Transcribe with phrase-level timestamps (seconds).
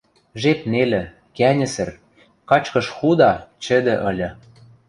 [0.43, 1.03] Жеп нелӹ,
[1.37, 1.89] кӓньӹсӹр,
[2.49, 3.31] качкыш худа,
[3.63, 4.29] чӹдӹ ыльы.